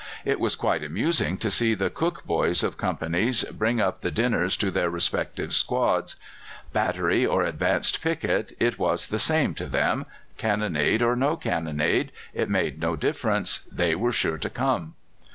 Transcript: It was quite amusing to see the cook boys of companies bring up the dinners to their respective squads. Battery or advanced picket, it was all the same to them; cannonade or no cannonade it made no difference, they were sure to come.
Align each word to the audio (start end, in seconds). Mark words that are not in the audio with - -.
It 0.25 0.39
was 0.39 0.55
quite 0.55 0.83
amusing 0.83 1.37
to 1.37 1.51
see 1.51 1.75
the 1.75 1.91
cook 1.91 2.25
boys 2.25 2.63
of 2.63 2.75
companies 2.75 3.43
bring 3.43 3.79
up 3.79 4.01
the 4.01 4.09
dinners 4.09 4.57
to 4.57 4.71
their 4.71 4.89
respective 4.89 5.53
squads. 5.53 6.15
Battery 6.73 7.23
or 7.23 7.43
advanced 7.43 8.01
picket, 8.01 8.51
it 8.59 8.79
was 8.79 9.05
all 9.07 9.11
the 9.13 9.19
same 9.19 9.53
to 9.53 9.67
them; 9.67 10.07
cannonade 10.37 11.03
or 11.03 11.15
no 11.15 11.35
cannonade 11.37 12.11
it 12.33 12.49
made 12.49 12.79
no 12.79 12.95
difference, 12.95 13.59
they 13.71 13.93
were 13.93 14.11
sure 14.11 14.39
to 14.39 14.49
come. 14.49 14.95